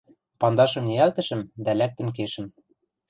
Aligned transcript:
Пандашым 0.39 0.83
ниӓлтӹшӹм 0.89 1.41
дӓ 1.65 1.71
лӓктӹн 1.79 2.07
кешӹм. 2.17 2.45